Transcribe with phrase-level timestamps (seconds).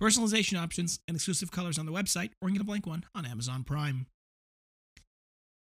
[0.00, 3.04] personalization options, and exclusive colors on the website, or you can get a blank one
[3.14, 4.06] on Amazon Prime.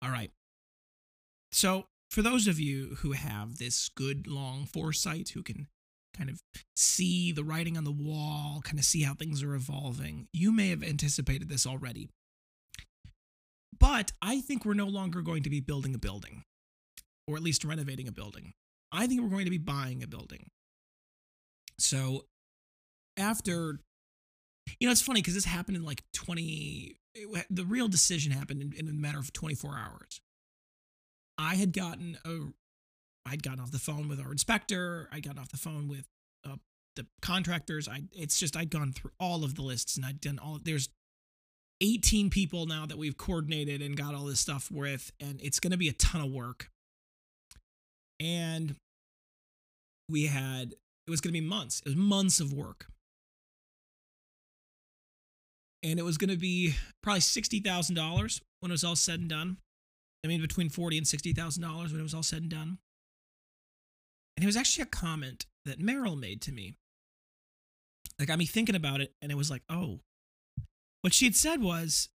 [0.01, 0.31] All right.
[1.51, 5.67] So, for those of you who have this good long foresight, who can
[6.15, 6.41] kind of
[6.75, 10.69] see the writing on the wall, kind of see how things are evolving, you may
[10.69, 12.09] have anticipated this already.
[13.79, 16.43] But I think we're no longer going to be building a building,
[17.27, 18.53] or at least renovating a building.
[18.91, 20.49] I think we're going to be buying a building.
[21.79, 22.25] So,
[23.17, 23.79] after,
[24.79, 28.61] you know, it's funny because this happened in like 20, it- the real decision happened
[28.61, 30.21] in, in a matter of 24 hours.
[31.37, 32.53] I had gotten a,
[33.25, 35.07] I'd gotten off the phone with our inspector.
[35.11, 36.05] I'd gotten off the phone with
[36.47, 36.57] uh,
[36.95, 37.87] the contractors.
[37.87, 40.59] I, it's just I'd gone through all of the lists and I'd done all.
[40.63, 40.89] There's
[41.81, 45.71] 18 people now that we've coordinated and got all this stuff with, and it's going
[45.71, 46.69] to be a ton of work.
[48.19, 48.75] And
[50.07, 50.73] we had
[51.07, 51.79] it was going to be months.
[51.81, 52.85] It was months of work.
[55.83, 59.57] And it was going to be probably $60,000 when it was all said and done.
[60.23, 62.77] I mean, between forty and sixty thousand dollars when it was all said and done.
[64.37, 66.75] And it was actually a comment that Meryl made to me
[68.17, 69.99] that got me thinking about it, and it was like, oh,
[71.01, 72.09] what she had said was,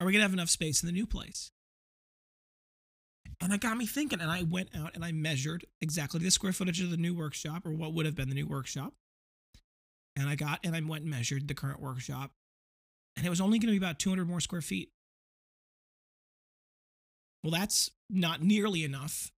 [0.00, 1.50] "Are we gonna have enough space in the new place?"
[3.40, 6.52] And it got me thinking, and I went out and I measured exactly the square
[6.52, 8.94] footage of the new workshop, or what would have been the new workshop.
[10.14, 12.32] And I got and I went and measured the current workshop,
[13.16, 14.90] and it was only going to be about 200 more square feet.
[17.42, 19.30] Well, that's not nearly enough,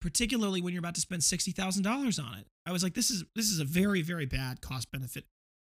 [0.00, 2.46] particularly when you're about to spend $60,000 on it.
[2.66, 5.24] I was like, this is this is a very, very bad cost benefit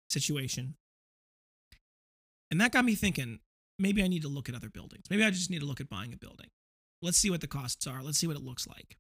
[0.09, 0.75] situation.
[2.51, 3.39] And that got me thinking,
[3.79, 5.05] maybe I need to look at other buildings.
[5.09, 6.47] Maybe I just need to look at buying a building.
[7.01, 8.03] Let's see what the costs are.
[8.03, 8.97] Let's see what it looks like.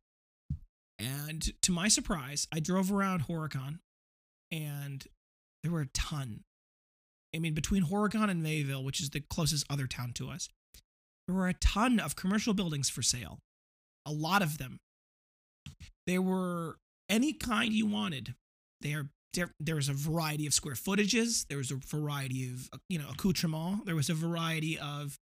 [0.99, 3.79] And to my surprise, I drove around Horicon
[4.51, 5.05] and
[5.63, 6.43] there were a ton.
[7.35, 10.49] I mean, between Horicon and Mayville, which is the closest other town to us,
[11.27, 13.39] there were a ton of commercial buildings for sale.
[14.05, 14.79] A lot of them.
[16.05, 16.77] There were
[17.09, 18.35] any kind you wanted.
[18.81, 21.47] There, there, there was a variety of square footages.
[21.47, 23.85] There was a variety of, you know, accoutrement.
[23.85, 25.17] There was a variety of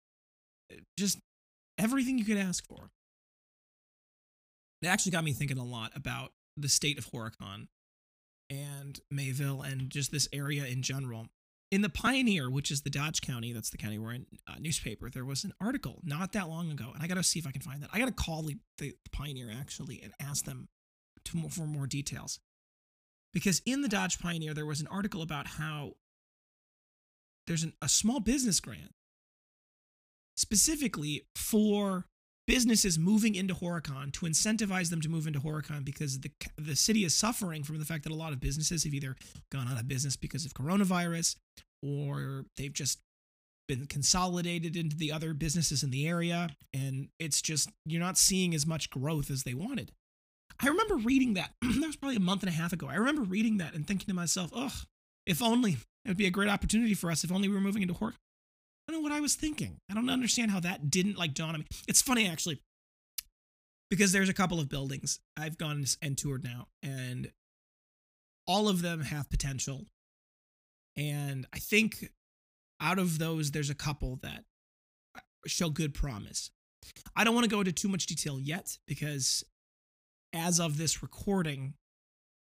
[0.72, 1.18] uh, just
[1.78, 2.90] everything you could ask for.
[4.82, 7.66] It actually got me thinking a lot about the state of Horicon
[8.48, 11.26] and Mayville and just this area in general.
[11.70, 15.10] In the Pioneer, which is the Dodge County, that's the county we're in, uh, newspaper,
[15.10, 17.50] there was an article not that long ago, and I got to see if I
[17.50, 17.90] can find that.
[17.92, 20.68] I got to call the, the Pioneer actually and ask them
[21.50, 22.40] for more details.
[23.34, 25.92] Because in the Dodge Pioneer, there was an article about how
[27.46, 28.94] there's an, a small business grant
[30.36, 32.06] specifically for
[32.48, 37.04] businesses moving into Horicon to incentivize them to move into Horicon because the the city
[37.04, 39.16] is suffering from the fact that a lot of businesses have either
[39.52, 41.36] gone out of business because of coronavirus
[41.82, 43.00] or they've just
[43.68, 48.54] been consolidated into the other businesses in the area and it's just you're not seeing
[48.54, 49.92] as much growth as they wanted.
[50.58, 51.52] I remember reading that.
[51.60, 52.88] that was probably a month and a half ago.
[52.88, 54.72] I remember reading that and thinking to myself, "Ugh,
[55.26, 55.72] if only
[56.06, 58.16] it would be a great opportunity for us if only we were moving into Horicon."
[58.88, 59.76] Don't know what I was thinking.
[59.90, 61.66] I don't understand how that didn't like dawn on me.
[61.86, 62.62] It's funny actually,
[63.90, 67.30] because there's a couple of buildings I've gone and toured now, and
[68.46, 69.84] all of them have potential.
[70.96, 72.10] And I think
[72.80, 74.44] out of those, there's a couple that
[75.14, 76.50] uh, show good promise.
[77.14, 79.44] I don't want to go into too much detail yet because
[80.32, 81.74] as of this recording,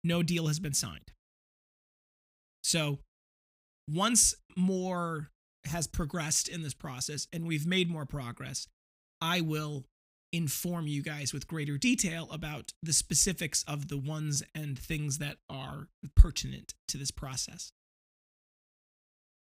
[0.03, 1.12] no deal has been signed.
[2.65, 2.98] So
[3.89, 5.30] once more
[5.66, 8.66] has progressed in this process and we've made more progress,
[9.20, 9.84] I will
[10.32, 15.36] inform you guys with greater detail about the specifics of the ones and things that
[15.50, 17.72] are pertinent to this process.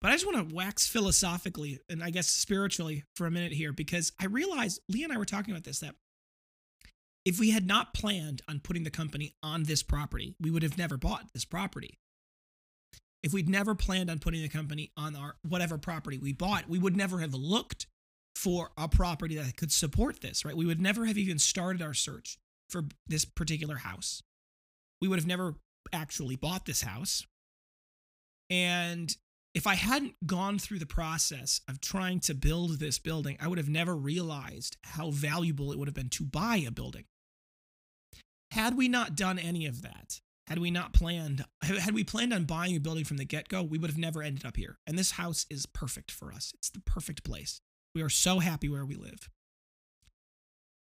[0.01, 3.73] But I just want to wax philosophically and I guess spiritually for a minute here
[3.73, 5.95] because I realize Lee and I were talking about this that
[7.25, 10.79] if we had not planned on putting the company on this property, we would have
[10.79, 11.99] never bought this property
[13.27, 16.79] if we'd never planned on putting the company on our whatever property we bought, we
[16.79, 17.89] would never have looked
[18.37, 20.57] for a property that could support this, right?
[20.57, 22.39] We would never have even started our search
[22.71, 24.23] for this particular house.
[25.03, 25.57] We would have never
[25.93, 27.27] actually bought this house.
[28.49, 29.17] And
[29.57, 33.59] if I hadn't gone through the process of trying to build this building, I would
[33.59, 37.07] have never realized how valuable it would have been to buy a building.
[38.53, 42.45] Had we not done any of that, had we not planned, had we planned on
[42.45, 44.79] buying a building from the get go, we would have never ended up here.
[44.87, 46.53] And this house is perfect for us.
[46.55, 47.61] It's the perfect place.
[47.95, 49.29] We are so happy where we live.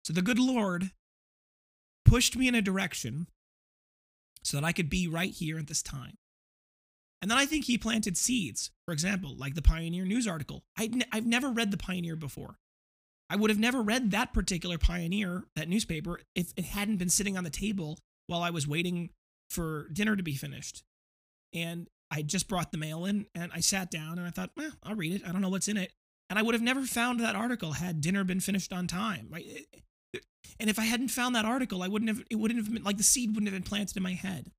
[0.05, 0.90] So the good Lord
[2.05, 3.26] pushed me in a direction
[4.43, 6.19] so that I could be right here at this time.
[7.22, 8.70] And then I think he planted seeds.
[8.84, 10.62] For example, like the Pioneer News article.
[10.76, 12.58] i have never read the Pioneer before.
[13.31, 17.38] I would have never read that particular Pioneer, that newspaper, if it hadn't been sitting
[17.38, 19.08] on the table while I was waiting
[19.50, 20.82] for dinner to be finished.
[21.52, 24.73] And I just brought the mail in and I sat down and I thought, well,
[24.82, 25.23] I'll read it.
[25.26, 25.93] I don't know what's in it.
[26.31, 29.29] And I would have never found that article had dinner been finished on time.
[29.31, 29.46] Right?
[29.49, 29.79] Eh, eh,
[30.14, 30.19] eh.
[30.61, 32.96] And if I hadn't found that article, I wouldn't have, it wouldn't have been like
[32.96, 34.50] the seed wouldn't have been planted in my head.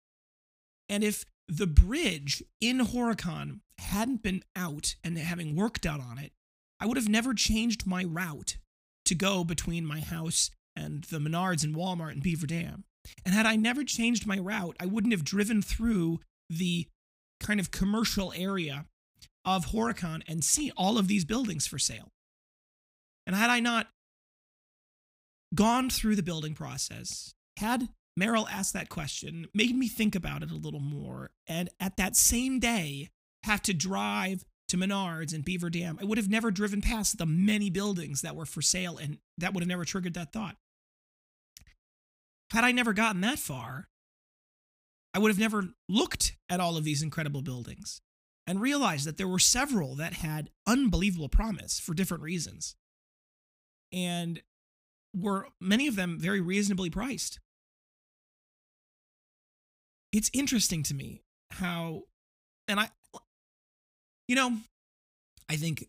[0.90, 6.32] And if the bridge in Horicon hadn't been out and having work done on it,
[6.80, 8.58] I would have never changed my route
[9.06, 12.84] to go between my house and the Menards and Walmart and Beaver Dam.
[13.26, 16.20] And had I never changed my route, I wouldn't have driven through
[16.50, 16.88] the
[17.40, 18.86] kind of commercial area
[19.44, 22.10] of Horicon and seen all of these buildings for sale.
[23.28, 23.88] And had I not
[25.54, 30.52] gone through the building process, had Merrill asked that question, made me think about it
[30.52, 33.10] a little more, and at that same day,
[33.44, 37.26] have to drive to Menards and Beaver Dam, I would have never driven past the
[37.26, 40.56] many buildings that were for sale, and that would have never triggered that thought.
[42.52, 43.90] Had I never gotten that far,
[45.14, 48.02] I would have never looked at all of these incredible buildings
[48.48, 52.76] and realized that there were several that had unbelievable promise for different reasons.
[53.92, 54.42] And
[55.16, 57.40] were many of them very reasonably priced.
[60.12, 62.04] It's interesting to me how,
[62.68, 62.90] and I,
[64.28, 64.58] you know,
[65.50, 65.88] I think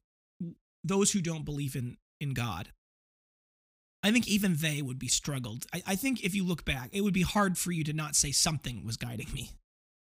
[0.84, 2.70] those who don't believe in in God,
[4.06, 5.66] I think even they would be struggled.
[5.72, 8.14] I, I think if you look back, it would be hard for you to not
[8.14, 9.50] say something was guiding me.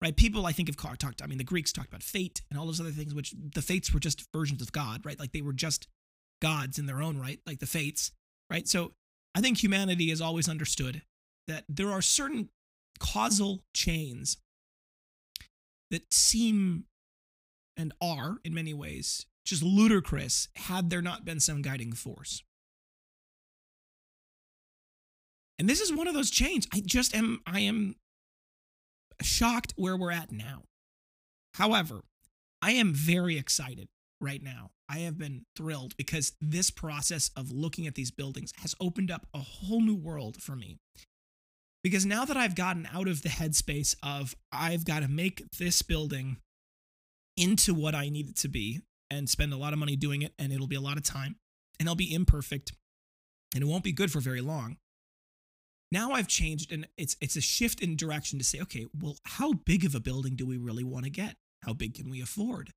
[0.01, 0.15] Right?
[0.15, 2.81] People I think have talked, I mean, the Greeks talked about fate and all those
[2.81, 5.19] other things, which the fates were just versions of God, right?
[5.19, 5.87] Like they were just
[6.41, 8.11] gods in their own right, like the fates,
[8.51, 8.67] right?
[8.67, 8.91] So
[9.33, 11.01] I think humanity has always understood
[11.47, 12.49] that there are certain
[12.99, 14.37] causal chains
[15.91, 16.85] that seem
[17.77, 22.43] and are, in many ways, just ludicrous had there not been some guiding force.
[25.57, 26.67] And this is one of those chains.
[26.73, 27.95] I just am, I am
[29.21, 30.63] shocked where we're at now.
[31.53, 32.01] However,
[32.61, 33.87] I am very excited
[34.19, 34.71] right now.
[34.89, 39.27] I have been thrilled because this process of looking at these buildings has opened up
[39.33, 40.77] a whole new world for me.
[41.83, 45.81] Because now that I've gotten out of the headspace of I've got to make this
[45.81, 46.37] building
[47.37, 48.81] into what I need it to be
[49.11, 51.35] and spend a lot of money doing it, and it'll be a lot of time,
[51.79, 52.71] and it'll be imperfect,
[53.53, 54.77] and it won't be good for very long.
[55.95, 59.53] Now I've changed, and it's it's a shift in direction to say, okay, well, how
[59.53, 61.37] big of a building do we really want to get?
[61.63, 62.71] How big can we afford?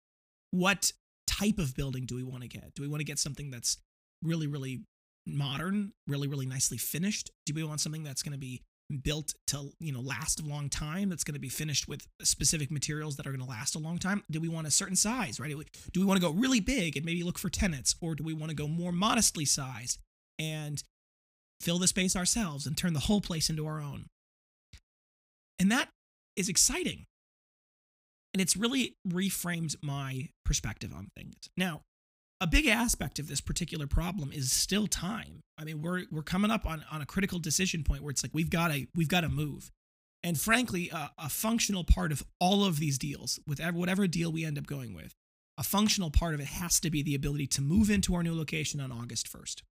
[0.52, 0.92] What
[1.26, 2.74] type of building do we want to get?
[2.76, 3.78] Do we want to get something that's
[4.22, 4.82] really, really
[5.26, 7.32] modern, really, really nicely finished?
[7.44, 8.62] Do we want something that's going to be
[9.02, 12.70] built to you know last a long time that's going to be finished with specific
[12.70, 15.38] materials that are going to last a long time do we want a certain size
[15.38, 15.54] right
[15.92, 18.32] do we want to go really big and maybe look for tenants or do we
[18.32, 19.98] want to go more modestly sized
[20.38, 20.82] and
[21.60, 24.06] fill the space ourselves and turn the whole place into our own
[25.58, 25.88] and that
[26.36, 27.04] is exciting
[28.32, 31.34] and it's really reframed my perspective on things.
[31.56, 31.82] Now,
[32.40, 35.40] a big aspect of this particular problem is still time.
[35.58, 38.32] I mean, we're we're coming up on, on a critical decision point where it's like
[38.32, 39.70] we've got to we've got to move.
[40.22, 44.44] And frankly, a, a functional part of all of these deals, with whatever deal we
[44.44, 45.14] end up going with,
[45.56, 48.36] a functional part of it has to be the ability to move into our new
[48.36, 49.62] location on August 1st.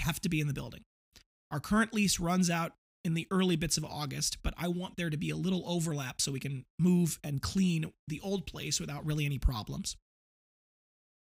[0.00, 0.82] Have to be in the building.
[1.50, 2.72] Our current lease runs out
[3.04, 6.20] in the early bits of August, but I want there to be a little overlap
[6.20, 9.96] so we can move and clean the old place without really any problems.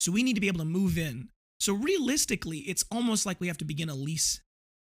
[0.00, 1.28] So we need to be able to move in.
[1.61, 4.40] So realistically, it's almost like we have to begin a lease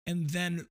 [0.08, 0.68] and then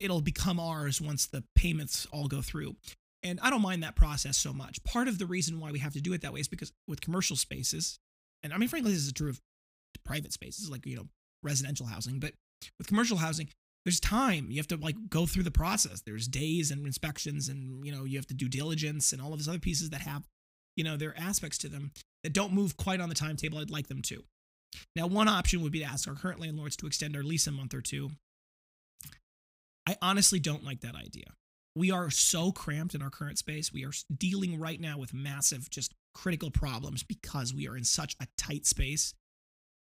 [0.00, 2.76] it'll become ours once the payments all go through.
[3.22, 4.82] And I don't mind that process so much.
[4.84, 7.00] Part of the reason why we have to do it that way is because with
[7.00, 7.98] commercial spaces,
[8.42, 9.40] and I mean, frankly, this is true of
[10.04, 11.08] private spaces like, you know,
[11.42, 12.32] residential housing, but
[12.78, 13.48] with commercial housing,
[13.84, 14.48] there's time.
[14.50, 16.02] You have to like go through the process.
[16.04, 19.38] There's days and inspections and you know, you have to do diligence and all of
[19.38, 20.26] these other pieces that have,
[20.76, 21.92] you know, their aspects to them
[22.22, 24.24] that don't move quite on the timetable I'd like them to.
[24.94, 27.52] Now, one option would be to ask our current landlords to extend our lease a
[27.52, 28.10] month or two.
[29.86, 31.32] I honestly don't like that idea.
[31.74, 33.72] We are so cramped in our current space.
[33.72, 38.16] We are dealing right now with massive, just critical problems because we are in such
[38.20, 39.14] a tight space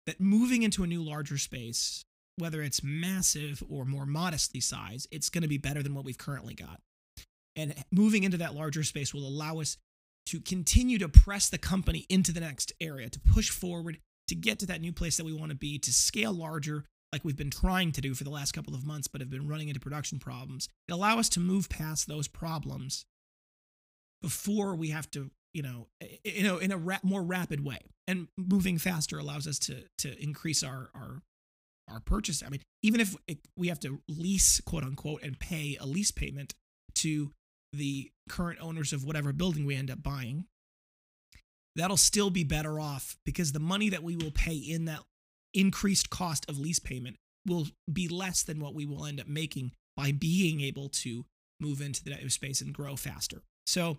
[0.06, 2.04] that moving into a new larger space,
[2.36, 6.18] whether it's massive or more modestly sized, it's going to be better than what we've
[6.18, 6.80] currently got.
[7.54, 9.76] And moving into that larger space will allow us
[10.26, 14.58] to continue to press the company into the next area, to push forward, to get
[14.60, 17.50] to that new place that we want to be, to scale larger, like we've been
[17.50, 20.18] trying to do for the last couple of months, but have been running into production
[20.18, 20.68] problems.
[20.88, 23.04] It allow us to move past those problems
[24.22, 25.88] before we have to, you know,
[26.24, 27.78] you know, in a ra- more rapid way.
[28.08, 31.22] And moving faster allows us to to increase our our
[31.88, 32.42] our purchase.
[32.44, 36.10] I mean, even if it, we have to lease, quote unquote, and pay a lease
[36.10, 36.54] payment
[36.96, 37.30] to
[37.72, 40.46] the current owners of whatever building we end up buying,
[41.76, 45.00] that'll still be better off because the money that we will pay in that
[45.54, 47.16] increased cost of lease payment
[47.46, 51.24] will be less than what we will end up making by being able to
[51.60, 53.42] move into the space and grow faster.
[53.66, 53.98] So,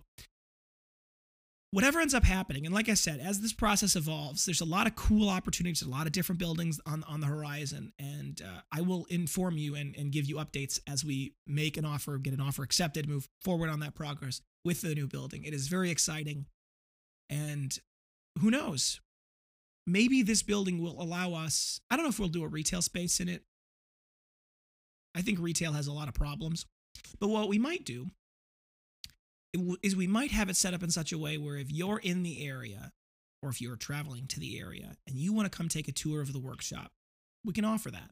[1.74, 4.86] whatever ends up happening, and like I said, as this process evolves, there's a lot
[4.86, 8.80] of cool opportunities, a lot of different buildings on, on the horizon, and uh, I
[8.80, 12.40] will inform you and, and give you updates as we make an offer, get an
[12.40, 15.44] offer accepted, move forward on that progress with the new building.
[15.44, 16.46] It is very exciting,
[17.28, 17.76] and
[18.40, 19.00] who knows?
[19.86, 21.80] maybe this building will allow us.
[21.90, 23.42] I don't know if we'll do a retail space in it.
[25.14, 26.66] I think retail has a lot of problems.
[27.20, 28.10] But what we might do
[29.82, 32.22] is we might have it set up in such a way where if you're in
[32.22, 32.92] the area
[33.42, 36.20] or if you're traveling to the area and you want to come take a tour
[36.20, 36.90] of the workshop,
[37.44, 38.10] we can offer that.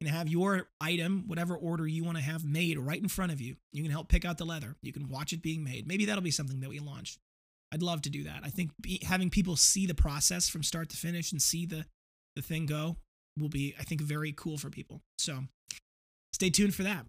[0.00, 3.32] You can have your item, whatever order you want to have made right in front
[3.32, 3.56] of you.
[3.72, 4.76] You can help pick out the leather.
[4.82, 5.88] You can watch it being made.
[5.88, 7.18] Maybe that'll be something that we launch.
[7.72, 8.40] I'd love to do that.
[8.44, 11.84] I think be, having people see the process from start to finish and see the
[12.36, 12.96] the thing go
[13.36, 15.02] will be, I think, very cool for people.
[15.18, 15.44] So
[16.32, 17.06] stay tuned for that.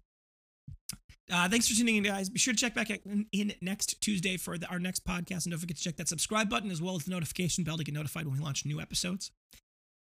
[1.30, 2.28] Uh, thanks for tuning in, guys.
[2.28, 5.60] Be sure to check back in, next Tuesday for the, our next podcast, and don't
[5.60, 8.26] forget to check that subscribe button as well as the notification bell to get notified
[8.26, 9.30] when we launch new episodes.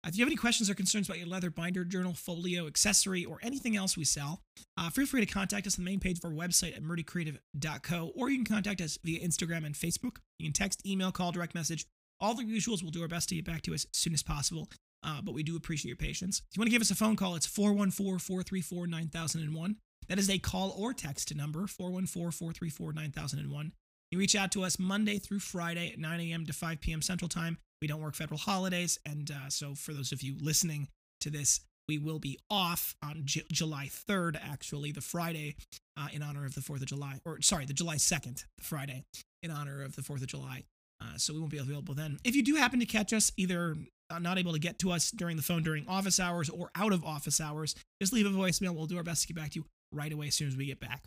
[0.07, 3.39] If you have any questions or concerns about your leather binder, journal, folio, accessory, or
[3.41, 4.41] anything else we sell,
[4.77, 8.11] uh, feel free to contact us on the main page of our website at murdycreative.co,
[8.15, 10.17] or you can contact us via Instagram and Facebook.
[10.37, 11.87] You can text, email, call, direct message.
[12.19, 12.83] All the usuals.
[12.83, 14.69] We'll do our best to get back to us as soon as possible,
[15.01, 16.43] uh, but we do appreciate your patience.
[16.51, 19.75] If you want to give us a phone call, it's 414 434 9001.
[20.07, 23.71] That is a call or text number, 414 434 9001.
[24.11, 26.45] You reach out to us Monday through Friday at 9 a.m.
[26.45, 27.01] to 5 p.m.
[27.01, 27.57] Central Time.
[27.81, 28.99] We don't work federal holidays.
[29.05, 30.87] And uh, so, for those of you listening
[31.21, 35.55] to this, we will be off on J- July 3rd, actually, the Friday,
[35.97, 39.03] uh, in honor of the 4th of July, or sorry, the July 2nd, the Friday,
[39.43, 40.63] in honor of the 4th of July.
[41.01, 42.17] Uh, so we won't be available then.
[42.23, 43.75] If you do happen to catch us, either
[44.19, 47.03] not able to get to us during the phone during office hours or out of
[47.03, 48.73] office hours, just leave a voicemail.
[48.73, 49.65] We'll do our best to get back to you
[49.95, 51.05] right away as soon as we get back.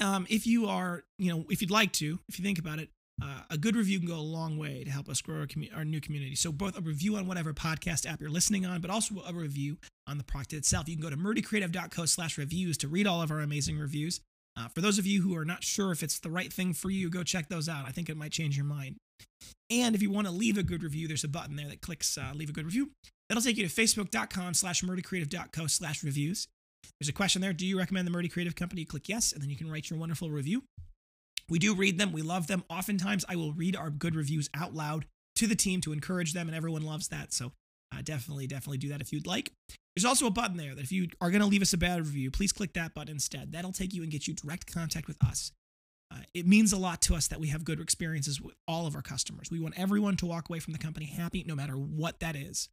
[0.00, 2.90] Um, if you are, you know, if you'd like to, if you think about it,
[3.20, 5.74] uh, a good review can go a long way to help us grow our, commu-
[5.76, 6.36] our new community.
[6.36, 9.78] So both a review on whatever podcast app you're listening on, but also a review
[10.06, 10.88] on the product itself.
[10.88, 14.20] You can go to murdycreative.co slash reviews to read all of our amazing reviews.
[14.56, 16.90] Uh, for those of you who are not sure if it's the right thing for
[16.90, 17.86] you, go check those out.
[17.86, 18.96] I think it might change your mind.
[19.70, 22.16] And if you want to leave a good review, there's a button there that clicks
[22.16, 22.90] uh, leave a good review.
[23.28, 26.48] That'll take you to facebook.com slash murdycreative.co slash reviews.
[27.00, 27.52] There's a question there.
[27.52, 28.84] Do you recommend the Murdy Creative Company?
[28.84, 30.64] Click yes, and then you can write your wonderful review.
[31.48, 32.12] We do read them.
[32.12, 32.64] We love them.
[32.68, 35.06] Oftentimes, I will read our good reviews out loud
[35.36, 37.32] to the team to encourage them, and everyone loves that.
[37.32, 37.52] So
[37.92, 39.52] uh, definitely, definitely do that if you'd like.
[39.94, 42.00] There's also a button there that if you are going to leave us a bad
[42.00, 43.52] review, please click that button instead.
[43.52, 45.52] That'll take you and get you direct contact with us.
[46.10, 48.94] Uh, it means a lot to us that we have good experiences with all of
[48.94, 49.50] our customers.
[49.50, 52.68] We want everyone to walk away from the company happy, no matter what that is.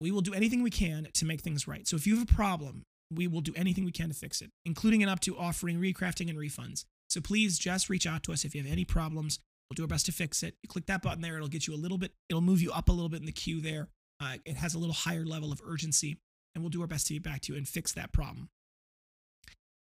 [0.00, 1.86] We will do anything we can to make things right.
[1.86, 4.50] So if you have a problem, we will do anything we can to fix it,
[4.64, 6.84] including and up to offering recrafting and refunds.
[7.08, 9.38] So please just reach out to us if you have any problems.
[9.68, 10.54] We'll do our best to fix it.
[10.62, 12.88] You click that button there, it'll get you a little bit, it'll move you up
[12.88, 13.88] a little bit in the queue there.
[14.20, 16.18] Uh, it has a little higher level of urgency,
[16.54, 18.48] and we'll do our best to get back to you and fix that problem.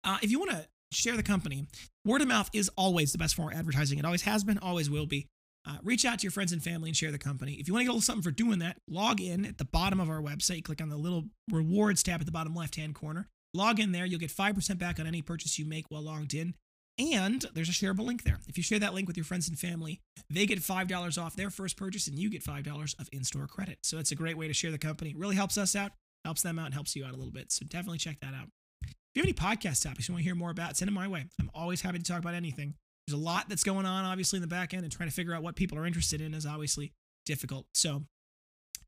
[0.05, 1.67] Uh, if you want to share the company,
[2.05, 3.99] word of mouth is always the best form of advertising.
[3.99, 5.29] It always has been, always will be.
[5.67, 7.55] Uh, reach out to your friends and family and share the company.
[7.55, 9.65] If you want to get a little something for doing that, log in at the
[9.65, 10.65] bottom of our website.
[10.65, 13.29] Click on the little rewards tab at the bottom left hand corner.
[13.55, 14.05] Log in there.
[14.05, 16.55] You'll get 5% back on any purchase you make while logged in.
[16.99, 18.41] And there's a shareable link there.
[18.49, 21.51] If you share that link with your friends and family, they get $5 off their
[21.51, 23.79] first purchase and you get $5 of in store credit.
[23.83, 25.11] So it's a great way to share the company.
[25.11, 25.93] It really helps us out,
[26.25, 27.51] helps them out, and helps you out a little bit.
[27.51, 28.49] So definitely check that out.
[28.83, 31.09] If you have any podcast topics you want to hear more about, send them my
[31.09, 31.27] way.
[31.41, 32.75] I'm always happy to talk about anything.
[33.07, 35.35] There's a lot that's going on, obviously, in the back end, and trying to figure
[35.35, 36.93] out what people are interested in is obviously
[37.27, 37.67] difficult.
[37.75, 38.03] So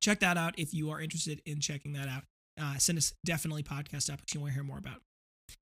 [0.01, 2.23] check that out if you are interested in checking that out.
[2.61, 5.01] Uh, send us definitely podcast topics you want to hear more about.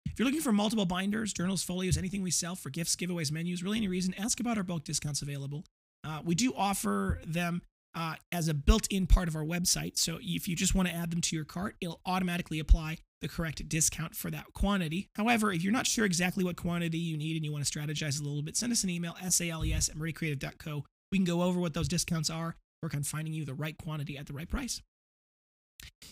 [0.05, 3.63] If you're looking for multiple binders, journals, folios, anything we sell for gifts, giveaways, menus,
[3.63, 5.63] really any reason, ask about our bulk discounts available.
[6.03, 7.61] Uh, we do offer them
[7.95, 9.97] uh, as a built-in part of our website.
[9.97, 13.27] So if you just want to add them to your cart, it'll automatically apply the
[13.27, 15.09] correct discount for that quantity.
[15.15, 18.19] However, if you're not sure exactly what quantity you need and you want to strategize
[18.19, 20.85] a little bit, send us an email, sales at murdycreative.co.
[21.11, 24.17] We can go over what those discounts are, work on finding you the right quantity
[24.17, 24.81] at the right price.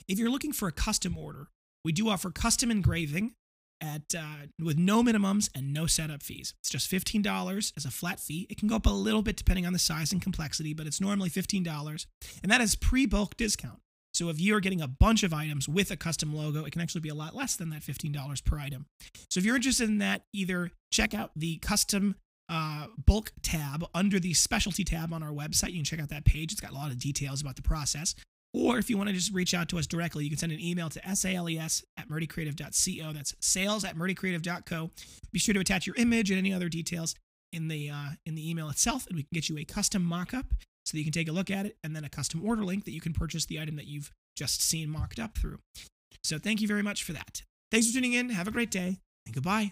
[0.07, 1.47] If you're looking for a custom order,
[1.83, 3.33] we do offer custom engraving
[3.81, 6.53] at uh, with no minimums and no setup fees.
[6.59, 8.47] It's just $15 as a flat fee.
[8.49, 11.01] It can go up a little bit depending on the size and complexity, but it's
[11.01, 12.05] normally $15.
[12.43, 13.79] And that is pre-bulk discount.
[14.21, 16.79] So if you are getting a bunch of items with a custom logo, it can
[16.79, 18.85] actually be a lot less than that $15 per item.
[19.31, 22.13] So if you're interested in that, either check out the custom
[22.47, 25.69] uh, bulk tab under the specialty tab on our website.
[25.69, 26.51] You can check out that page.
[26.51, 28.13] It's got a lot of details about the process.
[28.53, 30.61] Or if you want to just reach out to us directly, you can send an
[30.61, 33.13] email to sales at murdycreative.co.
[33.13, 34.91] That's sales at murdycreative.co.
[35.31, 37.15] Be sure to attach your image and any other details
[37.51, 40.45] in the uh, in the email itself, and we can get you a custom mock-up
[40.91, 42.83] so that you can take a look at it, and then a custom order link
[42.83, 45.59] that you can purchase the item that you've just seen mocked up through.
[46.21, 47.43] So thank you very much for that.
[47.71, 48.29] Thanks for tuning in.
[48.29, 49.71] Have a great day, and goodbye.